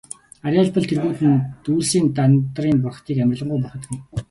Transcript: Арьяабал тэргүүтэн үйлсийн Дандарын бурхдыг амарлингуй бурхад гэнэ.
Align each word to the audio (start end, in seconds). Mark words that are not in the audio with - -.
Арьяабал 0.45 0.83
тэргүүтэн 0.87 1.33
үйлсийн 1.75 2.05
Дандарын 2.17 2.79
бурхдыг 2.83 3.17
амарлингуй 3.23 3.59
бурхад 3.61 3.83
гэнэ. 3.87 4.03